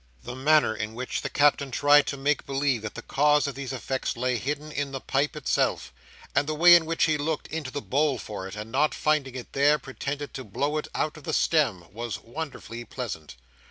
[0.23, 3.71] The manner in which the Captain tried to make believe that the cause of these
[3.71, 5.93] effects lay hidden in the pipe itself,
[6.33, 9.35] and the way in which he looked into the bowl for it, and not finding
[9.35, 13.35] it there, pretended to blow it out of the stem, was wonderfully pleasant.